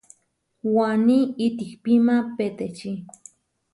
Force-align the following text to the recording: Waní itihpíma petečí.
Waní 0.75 1.17
itihpíma 1.45 2.15
petečí. 2.35 2.91